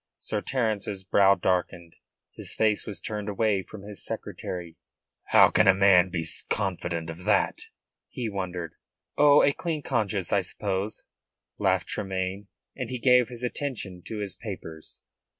Sir 0.17 0.41
Terence's 0.41 1.03
brow 1.03 1.35
darkened. 1.35 1.95
His 2.31 2.55
face 2.55 2.87
was 2.87 2.99
turned 2.99 3.29
away 3.29 3.61
from 3.61 3.83
his 3.83 4.03
secretary. 4.03 4.75
"How 5.25 5.51
can 5.51 5.67
a 5.67 5.75
man 5.75 6.09
be 6.09 6.25
confident 6.49 7.11
of 7.11 7.23
that?" 7.25 7.59
he 8.09 8.27
wondered. 8.27 8.73
"Oh, 9.15 9.43
a 9.43 9.53
clean 9.53 9.83
conscience, 9.83 10.33
I 10.33 10.41
suppose," 10.41 11.05
laughed 11.59 11.85
Tremayne, 11.87 12.47
and 12.75 12.89
he 12.89 12.97
gave 12.97 13.29
his 13.29 13.43
attention 13.43 14.01
to 14.07 14.17
his 14.17 14.35
papers. 14.35 15.03